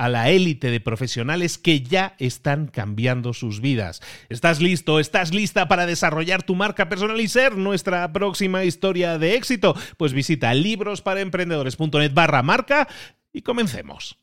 a 0.00 0.08
la 0.08 0.30
élite 0.30 0.70
de 0.70 0.80
profesionales 0.80 1.58
que 1.58 1.82
ya 1.82 2.14
están 2.18 2.68
cambiando 2.68 3.34
sus 3.34 3.60
vidas. 3.60 4.00
¿Estás 4.30 4.62
listo? 4.62 4.98
¿Estás 4.98 5.34
lista 5.34 5.68
para 5.68 5.84
desarrollar 5.84 6.42
tu 6.42 6.54
marca 6.54 6.88
personal 6.88 7.20
y 7.20 7.28
ser 7.28 7.58
nuestra 7.58 8.10
próxima 8.10 8.64
historia 8.64 9.18
de 9.18 9.34
éxito? 9.34 9.74
Pues 9.98 10.14
visita 10.14 10.54
librosparaemprendedores.net 10.54 12.14
barra 12.14 12.42
marca 12.42 12.88
y 13.30 13.42
comencemos. 13.42 14.18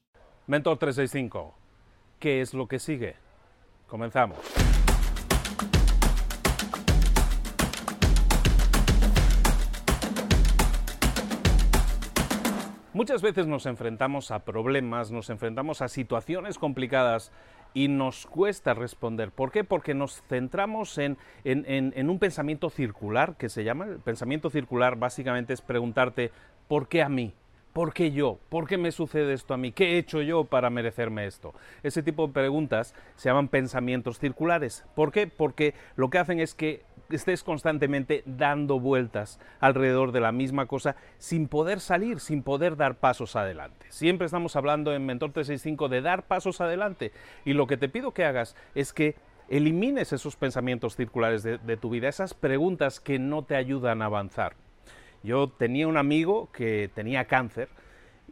Mentor 0.47 0.79
365, 0.79 1.55
¿qué 2.17 2.41
es 2.41 2.55
lo 2.55 2.67
que 2.67 2.79
sigue? 2.79 3.15
Comenzamos. 3.85 4.39
Muchas 12.97 13.21
veces 13.21 13.45
nos 13.45 13.67
enfrentamos 13.67 14.31
a 14.31 14.39
problemas, 14.39 15.11
nos 15.11 15.29
enfrentamos 15.29 15.83
a 15.83 15.87
situaciones 15.87 16.57
complicadas 16.57 17.31
y 17.75 17.89
nos 17.89 18.25
cuesta 18.25 18.73
responder. 18.73 19.29
¿Por 19.29 19.51
qué? 19.51 19.63
Porque 19.63 19.93
nos 19.93 20.23
centramos 20.23 20.97
en, 20.97 21.15
un 21.45 22.17
pensamiento 22.17 22.71
circular 22.71 23.35
que 23.37 23.49
se 23.49 23.63
llama. 23.63 23.85
El 23.85 23.99
pensamiento 23.99 24.49
circular 24.49 24.97
básicamente 24.97 25.53
es 25.53 25.61
preguntarte, 25.61 26.31
¿por 26.67 26.87
qué 26.87 27.03
a 27.03 27.07
mí? 27.07 27.35
¿Por 27.71 27.93
qué 27.93 28.09
yo? 28.09 28.39
¿Por 28.49 28.67
qué 28.67 28.79
me 28.79 28.91
sucede 28.91 29.33
esto 29.33 29.53
a 29.53 29.57
mí? 29.57 29.71
¿Qué 29.71 29.91
he 29.91 29.97
hecho 29.99 30.23
yo 30.23 30.45
para 30.45 30.71
merecerme 30.71 31.27
esto? 31.27 31.53
Ese 31.83 32.01
tipo 32.01 32.25
de 32.25 32.33
preguntas 32.33 32.95
se 33.15 33.29
llaman 33.29 33.47
pensamientos 33.47 34.17
circulares. 34.17 34.83
¿Por 34.95 35.11
qué? 35.11 35.27
Porque 35.27 35.75
lo 35.97 36.09
que 36.09 36.17
hacen 36.17 36.39
es 36.39 36.55
que 36.55 36.81
estés 37.15 37.43
constantemente 37.43 38.23
dando 38.25 38.79
vueltas 38.79 39.39
alrededor 39.59 40.11
de 40.11 40.19
la 40.19 40.31
misma 40.31 40.65
cosa 40.65 40.95
sin 41.17 41.47
poder 41.47 41.79
salir, 41.79 42.19
sin 42.19 42.43
poder 42.43 42.75
dar 42.75 42.95
pasos 42.95 43.35
adelante. 43.35 43.85
Siempre 43.89 44.25
estamos 44.25 44.55
hablando 44.55 44.93
en 44.93 45.05
Mentor 45.05 45.31
365 45.31 45.89
de 45.89 46.01
dar 46.01 46.27
pasos 46.27 46.61
adelante 46.61 47.11
y 47.45 47.53
lo 47.53 47.67
que 47.67 47.77
te 47.77 47.89
pido 47.89 48.11
que 48.11 48.25
hagas 48.25 48.55
es 48.75 48.93
que 48.93 49.15
elimines 49.49 50.11
esos 50.13 50.35
pensamientos 50.35 50.95
circulares 50.95 51.43
de, 51.43 51.57
de 51.57 51.77
tu 51.77 51.89
vida, 51.89 52.09
esas 52.09 52.33
preguntas 52.33 52.99
que 52.99 53.19
no 53.19 53.43
te 53.43 53.55
ayudan 53.55 54.01
a 54.01 54.05
avanzar. 54.05 54.55
Yo 55.23 55.49
tenía 55.49 55.87
un 55.87 55.97
amigo 55.97 56.49
que 56.51 56.89
tenía 56.93 57.25
cáncer, 57.25 57.69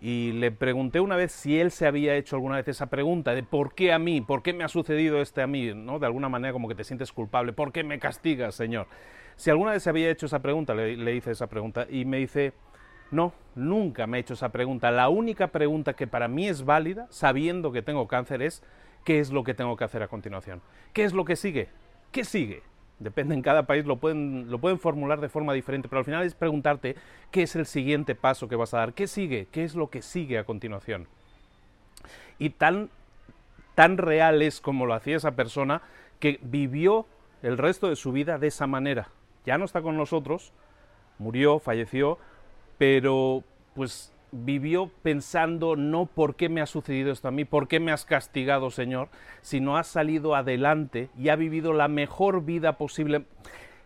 y 0.01 0.33
le 0.33 0.51
pregunté 0.51 0.99
una 0.99 1.15
vez 1.15 1.31
si 1.31 1.59
él 1.59 1.71
se 1.71 1.87
había 1.87 2.15
hecho 2.15 2.35
alguna 2.35 2.57
vez 2.57 2.67
esa 2.67 2.87
pregunta 2.87 3.33
de 3.33 3.43
por 3.43 3.73
qué 3.73 3.93
a 3.93 3.99
mí, 3.99 4.21
por 4.21 4.43
qué 4.43 4.53
me 4.53 4.63
ha 4.63 4.67
sucedido 4.67 5.21
este 5.21 5.41
a 5.41 5.47
mí, 5.47 5.73
¿no? 5.73 5.99
De 5.99 6.05
alguna 6.05 6.29
manera 6.29 6.53
como 6.53 6.67
que 6.67 6.75
te 6.75 6.83
sientes 6.83 7.11
culpable, 7.11 7.53
¿por 7.53 7.71
qué 7.71 7.83
me 7.83 7.97
castigas, 7.97 8.55
Señor? 8.55 8.87
Si 9.35 9.49
alguna 9.49 9.71
vez 9.71 9.83
se 9.83 9.89
había 9.89 10.09
hecho 10.09 10.25
esa 10.25 10.41
pregunta, 10.41 10.73
le, 10.73 11.15
hice 11.15 11.31
esa 11.31 11.47
pregunta 11.47 11.87
y 11.89 12.05
me 12.05 12.17
dice, 12.17 12.53
no, 13.11 13.33
nunca 13.55 14.07
me 14.07 14.17
he 14.17 14.21
hecho 14.21 14.33
esa 14.33 14.49
pregunta. 14.49 14.91
La 14.91 15.09
única 15.09 15.47
pregunta 15.47 15.93
que 15.93 16.07
para 16.07 16.27
mí 16.27 16.47
es 16.47 16.65
válida, 16.65 17.07
sabiendo 17.09 17.71
que 17.71 17.81
tengo 17.81 18.07
cáncer, 18.07 18.41
es 18.41 18.63
¿qué 19.03 19.19
es 19.19 19.31
lo 19.31 19.43
que 19.43 19.53
tengo 19.53 19.75
que 19.77 19.83
hacer 19.83 20.03
a 20.03 20.07
continuación? 20.07 20.61
¿Qué 20.93 21.03
es 21.03 21.13
lo 21.13 21.25
que 21.25 21.35
sigue? 21.35 21.69
¿Qué 22.11 22.23
sigue? 22.23 22.63
Depende 22.99 23.35
en 23.35 23.41
cada 23.41 23.63
país, 23.63 23.85
lo 23.85 23.97
pueden, 23.97 24.49
lo 24.49 24.59
pueden 24.59 24.79
formular 24.79 25.19
de 25.19 25.27
forma 25.27 25.53
diferente, 25.53 25.89
pero 25.89 25.99
al 25.99 26.05
final 26.05 26.23
es 26.23 26.33
preguntarte 26.33 26.95
qué 27.29 27.43
es 27.43 27.55
el 27.55 27.65
siguiente 27.65 28.15
paso 28.15 28.47
que 28.47 28.55
vas 28.55 28.73
a 28.73 28.77
dar, 28.77 28.93
qué 28.93 29.07
sigue, 29.07 29.47
qué 29.51 29.65
es 29.65 29.75
lo 29.75 29.89
que 29.89 30.01
sigue 30.01 30.37
a 30.37 30.45
continuación. 30.45 31.07
Y 32.39 32.51
tan, 32.51 32.89
tan 33.75 33.97
real 33.97 34.41
es 34.41 34.61
como 34.61 34.85
lo 34.85 34.93
hacía 34.93 35.17
esa 35.17 35.35
persona 35.35 35.81
que 36.19 36.39
vivió 36.41 37.05
el 37.43 37.57
resto 37.57 37.89
de 37.89 37.97
su 37.97 38.13
vida 38.13 38.37
de 38.37 38.47
esa 38.47 38.65
manera. 38.65 39.09
Ya 39.45 39.57
no 39.57 39.65
está 39.65 39.81
con 39.81 39.97
nosotros, 39.97 40.53
murió, 41.19 41.59
falleció, 41.59 42.17
pero 42.77 43.43
pues 43.75 44.14
vivió 44.43 44.91
pensando 45.01 45.75
no 45.75 46.05
por 46.05 46.35
qué 46.35 46.49
me 46.49 46.61
ha 46.61 46.65
sucedido 46.65 47.11
esto 47.11 47.27
a 47.27 47.31
mí, 47.31 47.45
por 47.45 47.67
qué 47.67 47.79
me 47.79 47.91
has 47.91 48.05
castigado, 48.05 48.69
Señor, 48.71 49.09
sino 49.41 49.77
ha 49.77 49.83
salido 49.83 50.35
adelante 50.35 51.09
y 51.17 51.29
ha 51.29 51.35
vivido 51.35 51.73
la 51.73 51.87
mejor 51.87 52.43
vida 52.43 52.77
posible. 52.77 53.25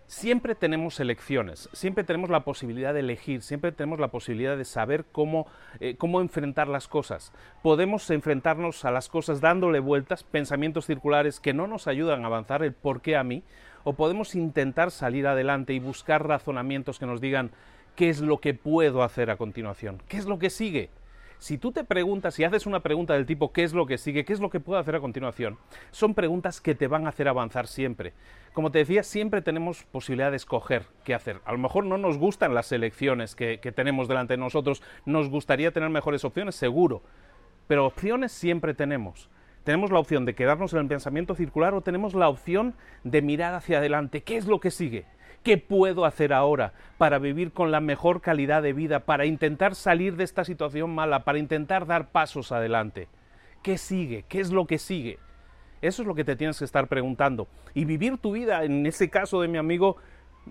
Siempre 0.07 0.55
tenemos 0.55 0.99
elecciones, 0.99 1.69
siempre 1.71 2.03
tenemos 2.03 2.31
la 2.31 2.43
posibilidad 2.43 2.95
de 2.95 3.01
elegir, 3.01 3.43
siempre 3.43 3.71
tenemos 3.71 3.99
la 3.99 4.07
posibilidad 4.07 4.57
de 4.57 4.65
saber 4.65 5.05
cómo, 5.11 5.45
eh, 5.79 5.97
cómo 5.97 6.19
enfrentar 6.19 6.67
las 6.67 6.87
cosas. 6.87 7.31
Podemos 7.61 8.09
enfrentarnos 8.09 8.85
a 8.85 8.91
las 8.91 9.07
cosas 9.07 9.39
dándole 9.39 9.79
vueltas, 9.79 10.23
pensamientos 10.23 10.87
circulares 10.87 11.39
que 11.39 11.53
no 11.53 11.67
nos 11.67 11.87
ayudan 11.87 12.23
a 12.23 12.25
avanzar, 12.25 12.63
el 12.63 12.73
por 12.73 13.01
qué 13.01 13.17
a 13.17 13.23
mí, 13.23 13.43
o 13.83 13.93
podemos 13.93 14.33
intentar 14.33 14.89
salir 14.89 15.27
adelante 15.27 15.73
y 15.73 15.79
buscar 15.79 16.27
razonamientos 16.27 16.97
que 16.97 17.05
nos 17.05 17.21
digan, 17.21 17.51
¿qué 17.99 18.07
es 18.07 18.21
lo 18.21 18.39
que 18.39 18.53
puedo 18.53 19.03
hacer 19.03 19.29
a 19.29 19.35
continuación? 19.35 20.01
¿Qué 20.07 20.15
es 20.15 20.25
lo 20.25 20.39
que 20.39 20.49
sigue? 20.49 20.89
Si 21.37 21.57
tú 21.57 21.73
te 21.73 21.83
preguntas, 21.83 22.33
si 22.33 22.45
haces 22.45 22.65
una 22.65 22.79
pregunta 22.79 23.13
del 23.13 23.25
tipo 23.25 23.51
¿qué 23.51 23.63
es 23.63 23.73
lo 23.73 23.85
que 23.85 23.97
sigue? 23.97 24.23
¿Qué 24.23 24.31
es 24.31 24.39
lo 24.39 24.49
que 24.49 24.61
puedo 24.61 24.79
hacer 24.79 24.95
a 24.95 25.01
continuación? 25.01 25.57
Son 25.91 26.13
preguntas 26.13 26.61
que 26.61 26.75
te 26.75 26.87
van 26.87 27.05
a 27.05 27.09
hacer 27.09 27.27
avanzar 27.27 27.67
siempre. 27.67 28.13
Como 28.53 28.71
te 28.71 28.79
decía, 28.79 29.03
siempre 29.03 29.41
tenemos 29.41 29.83
posibilidad 29.83 30.31
de 30.31 30.37
escoger 30.37 30.85
qué 31.03 31.13
hacer. 31.13 31.41
A 31.43 31.51
lo 31.51 31.57
mejor 31.57 31.83
no 31.83 31.97
nos 31.97 32.17
gustan 32.17 32.53
las 32.53 32.71
elecciones 32.71 33.35
que, 33.35 33.57
tenemos 33.75 34.07
delante 34.07 34.35
de 34.35 34.37
nosotros, 34.37 34.81
nos 35.05 35.29
gustaría 35.29 35.71
tener 35.71 35.89
mejores 35.89 36.23
opciones, 36.23 36.55
seguro, 36.55 37.03
pero 37.67 37.85
opciones 37.85 38.31
siempre 38.31 38.73
tenemos. 38.73 39.29
Tenemos 39.65 39.91
la 39.91 39.99
opción 39.99 40.23
de 40.23 40.35
quedarnos 40.35 40.71
en 40.71 40.79
el 40.79 40.87
pensamiento 40.87 41.35
circular 41.35 41.73
o 41.73 41.81
tenemos 41.81 42.13
la 42.13 42.29
opción 42.29 42.75
de 43.03 43.21
mirar 43.21 43.55
hacia 43.55 43.79
adelante. 43.79 44.23
¿Qué 44.23 44.37
es 44.37 44.45
lo 44.45 44.61
que 44.61 44.71
sigue? 44.71 45.05
¿Qué 45.43 45.57
puedo 45.57 46.05
hacer 46.05 46.33
ahora 46.33 46.73
para 46.97 47.19
vivir 47.19 47.51
con 47.51 47.71
la 47.71 47.79
mejor 47.79 48.21
calidad 48.21 48.61
de 48.61 48.73
vida, 48.73 49.01
para 49.01 49.25
intentar 49.25 49.75
salir 49.75 50.15
de 50.15 50.23
esta 50.23 50.43
situación 50.43 50.93
mala, 50.93 51.23
para 51.23 51.39
intentar 51.39 51.85
dar 51.85 52.11
pasos 52.11 52.51
adelante? 52.51 53.07
¿Qué 53.63 53.77
sigue? 53.77 54.25
¿Qué 54.27 54.39
es 54.39 54.51
lo 54.51 54.65
que 54.67 54.77
sigue? 54.77 55.19
Eso 55.81 56.01
es 56.01 56.07
lo 56.07 56.15
que 56.15 56.23
te 56.23 56.35
tienes 56.35 56.59
que 56.59 56.65
estar 56.65 56.87
preguntando. 56.87 57.47
Y 57.73 57.85
vivir 57.85 58.17
tu 58.17 58.33
vida, 58.33 58.63
en 58.63 58.85
ese 58.85 59.09
caso 59.09 59.41
de 59.41 59.47
mi 59.47 59.57
amigo, 59.57 59.97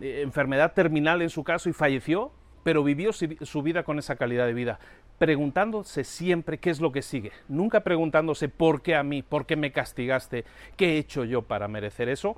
eh, 0.01 0.23
enfermedad 0.23 0.73
terminal 0.73 1.23
en 1.23 1.31
su 1.31 1.45
caso 1.45 1.69
y 1.69 1.73
falleció, 1.73 2.33
pero 2.63 2.83
vivió 2.83 3.13
su 3.13 3.63
vida 3.63 3.83
con 3.83 3.99
esa 3.99 4.17
calidad 4.17 4.47
de 4.47 4.53
vida, 4.53 4.79
preguntándose 5.19 6.05
siempre 6.05 6.59
qué 6.59 6.71
es 6.71 6.81
lo 6.81 6.93
que 6.93 7.03
sigue, 7.03 7.33
nunca 7.49 7.81
preguntándose 7.81 8.49
por 8.49 8.83
qué 8.83 8.95
a 8.95 9.03
mí, 9.03 9.23
por 9.23 9.47
qué 9.47 9.57
me 9.57 9.73
castigaste, 9.73 10.45
qué 10.77 10.95
he 10.95 10.99
hecho 10.99 11.25
yo 11.25 11.43
para 11.43 11.69
merecer 11.69 12.09
eso, 12.09 12.37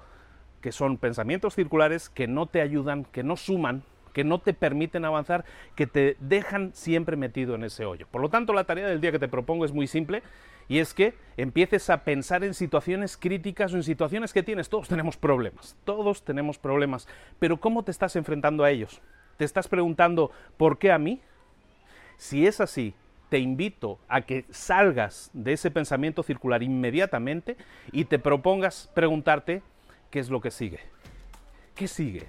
que 0.61 0.73
son 0.73 0.99
pensamientos 0.99 1.55
circulares 1.55 2.09
que 2.09 2.27
no 2.27 2.47
te 2.47 2.61
ayudan, 2.61 3.05
que 3.05 3.23
no 3.23 3.37
suman, 3.37 3.83
que 4.13 4.25
no 4.25 4.39
te 4.39 4.55
permiten 4.55 5.05
avanzar, 5.05 5.45
que 5.75 5.87
te 5.87 6.17
dejan 6.21 6.73
siempre 6.75 7.17
metido 7.17 7.55
en 7.55 7.65
ese 7.65 7.85
hoyo. 7.85 8.07
Por 8.11 8.21
lo 8.21 8.29
tanto, 8.29 8.53
la 8.53 8.65
tarea 8.65 8.89
del 8.89 9.01
día 9.01 9.13
que 9.13 9.19
te 9.19 9.29
propongo 9.29 9.65
es 9.65 9.73
muy 9.73 9.87
simple 9.87 10.23
y 10.69 10.79
es 10.79 10.95
que 10.95 11.15
empieces 11.37 11.91
a 11.91 12.05
pensar 12.05 12.45
en 12.45 12.55
situaciones 12.55 13.17
críticas 13.17 13.73
o 13.73 13.77
en 13.77 13.83
situaciones 13.83 14.33
que 14.33 14.43
tienes. 14.43 14.69
Todos 14.69 14.89
tenemos 14.89 15.17
problemas, 15.17 15.77
todos 15.85 16.25
tenemos 16.25 16.59
problemas, 16.59 17.09
pero 17.39 17.59
¿cómo 17.59 17.83
te 17.83 17.91
estás 17.91 18.17
enfrentando 18.17 18.65
a 18.65 18.71
ellos? 18.71 19.01
¿Te 19.37 19.45
estás 19.45 19.69
preguntando 19.69 20.31
por 20.57 20.79
qué 20.79 20.93
a 20.93 20.99
mí? 20.99 21.21
Si 22.19 22.47
es 22.47 22.61
así, 22.61 22.95
te 23.31 23.39
invito 23.39 23.99
a 24.09 24.21
que 24.23 24.45
salgas 24.51 25.31
de 25.33 25.55
ese 25.55 25.71
pensamiento 25.71 26.23
circular 26.23 26.63
inmediatamente 26.63 27.57
y 27.93 28.05
te 28.05 28.19
propongas 28.19 28.91
preguntarte 28.95 29.63
qué 30.11 30.19
es 30.19 30.31
lo 30.31 30.41
que 30.41 30.51
sigue. 30.51 30.81
¿Qué 31.75 31.89
sigue? 31.89 32.27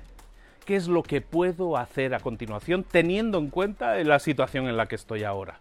¿Qué 0.66 0.75
es 0.75 0.88
lo 0.88 1.04
que 1.04 1.22
puedo 1.22 1.78
hacer 1.78 2.13
a 2.13 2.19
continuación 2.19 2.83
teniendo 2.83 3.39
en 3.39 3.50
cuenta 3.50 3.95
la 4.04 4.19
situación 4.19 4.68
en 4.68 4.78
la 4.78 4.86
que 4.86 4.95
estoy 4.95 5.24
ahora? 5.24 5.57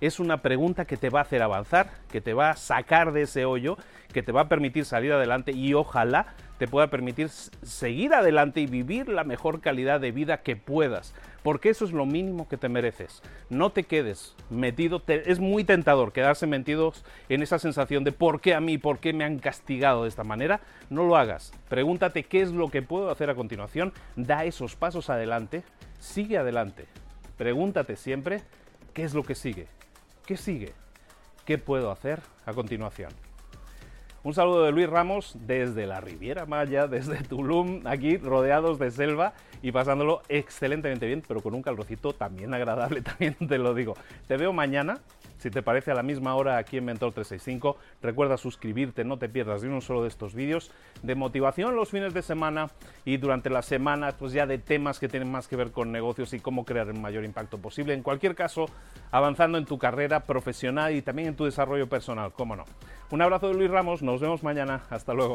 Es 0.00 0.20
una 0.20 0.42
pregunta 0.42 0.84
que 0.84 0.96
te 0.96 1.10
va 1.10 1.20
a 1.20 1.22
hacer 1.22 1.42
avanzar, 1.42 1.90
que 2.10 2.20
te 2.20 2.34
va 2.34 2.50
a 2.50 2.56
sacar 2.56 3.12
de 3.12 3.22
ese 3.22 3.44
hoyo, 3.44 3.78
que 4.12 4.22
te 4.22 4.32
va 4.32 4.42
a 4.42 4.48
permitir 4.48 4.84
salir 4.84 5.12
adelante 5.12 5.52
y 5.52 5.74
ojalá 5.74 6.34
te 6.62 6.68
pueda 6.68 6.86
permitir 6.86 7.28
seguir 7.28 8.14
adelante 8.14 8.60
y 8.60 8.66
vivir 8.66 9.08
la 9.08 9.24
mejor 9.24 9.60
calidad 9.60 9.98
de 9.98 10.12
vida 10.12 10.42
que 10.42 10.54
puedas, 10.54 11.12
porque 11.42 11.70
eso 11.70 11.84
es 11.84 11.90
lo 11.90 12.06
mínimo 12.06 12.48
que 12.48 12.56
te 12.56 12.68
mereces. 12.68 13.20
No 13.50 13.70
te 13.70 13.82
quedes 13.82 14.36
metido, 14.48 15.02
es 15.08 15.40
muy 15.40 15.64
tentador 15.64 16.12
quedarse 16.12 16.46
metidos 16.46 17.04
en 17.28 17.42
esa 17.42 17.58
sensación 17.58 18.04
de 18.04 18.12
por 18.12 18.40
qué 18.40 18.54
a 18.54 18.60
mí, 18.60 18.78
por 18.78 19.00
qué 19.00 19.12
me 19.12 19.24
han 19.24 19.40
castigado 19.40 20.04
de 20.04 20.08
esta 20.08 20.22
manera. 20.22 20.60
No 20.88 21.02
lo 21.04 21.16
hagas. 21.16 21.52
Pregúntate 21.68 22.22
qué 22.22 22.42
es 22.42 22.52
lo 22.52 22.70
que 22.70 22.80
puedo 22.80 23.10
hacer 23.10 23.28
a 23.28 23.34
continuación, 23.34 23.92
da 24.14 24.44
esos 24.44 24.76
pasos 24.76 25.10
adelante, 25.10 25.64
sigue 25.98 26.38
adelante. 26.38 26.86
Pregúntate 27.38 27.96
siempre 27.96 28.40
qué 28.94 29.02
es 29.02 29.14
lo 29.14 29.24
que 29.24 29.34
sigue, 29.34 29.66
qué 30.26 30.36
sigue, 30.36 30.74
qué 31.44 31.58
puedo 31.58 31.90
hacer 31.90 32.20
a 32.46 32.52
continuación. 32.52 33.10
Un 34.24 34.34
saludo 34.34 34.62
de 34.62 34.70
Luis 34.70 34.88
Ramos 34.88 35.34
desde 35.48 35.84
la 35.84 36.00
Riviera 36.00 36.46
Maya, 36.46 36.86
desde 36.88 37.24
Tulum, 37.24 37.84
aquí 37.86 38.18
rodeados 38.18 38.78
de 38.78 38.92
selva 38.92 39.32
y 39.62 39.72
pasándolo 39.72 40.22
excelentemente 40.28 41.06
bien, 41.06 41.24
pero 41.26 41.40
con 41.40 41.54
un 41.54 41.62
calorcito 41.62 42.12
también 42.12 42.54
agradable, 42.54 43.02
también 43.02 43.34
te 43.34 43.58
lo 43.58 43.74
digo. 43.74 43.96
Te 44.28 44.36
veo 44.36 44.52
mañana 44.52 45.00
si 45.42 45.50
te 45.50 45.60
parece 45.60 45.90
a 45.90 45.94
la 45.94 46.04
misma 46.04 46.36
hora 46.36 46.56
aquí 46.56 46.76
en 46.76 46.84
Mentor 46.84 47.12
365, 47.12 47.76
recuerda 48.00 48.36
suscribirte, 48.36 49.02
no 49.02 49.18
te 49.18 49.28
pierdas 49.28 49.60
de 49.60 49.68
uno 49.68 49.80
solo 49.80 50.02
de 50.02 50.08
estos 50.08 50.34
vídeos 50.34 50.70
de 51.02 51.16
motivación 51.16 51.74
los 51.74 51.90
fines 51.90 52.14
de 52.14 52.22
semana 52.22 52.70
y 53.04 53.16
durante 53.16 53.50
la 53.50 53.62
semana, 53.62 54.12
pues 54.12 54.32
ya 54.32 54.46
de 54.46 54.58
temas 54.58 55.00
que 55.00 55.08
tienen 55.08 55.32
más 55.32 55.48
que 55.48 55.56
ver 55.56 55.72
con 55.72 55.90
negocios 55.90 56.32
y 56.32 56.38
cómo 56.38 56.64
crear 56.64 56.86
el 56.86 57.00
mayor 57.00 57.24
impacto 57.24 57.58
posible. 57.58 57.92
En 57.92 58.04
cualquier 58.04 58.36
caso, 58.36 58.66
avanzando 59.10 59.58
en 59.58 59.64
tu 59.64 59.78
carrera 59.78 60.20
profesional 60.20 60.94
y 60.94 61.02
también 61.02 61.28
en 61.28 61.36
tu 61.36 61.44
desarrollo 61.44 61.88
personal, 61.88 62.32
cómo 62.32 62.54
no. 62.54 62.64
Un 63.10 63.20
abrazo 63.20 63.48
de 63.48 63.54
Luis 63.54 63.70
Ramos, 63.70 64.00
nos 64.00 64.20
vemos 64.20 64.44
mañana, 64.44 64.82
hasta 64.90 65.12
luego. 65.12 65.34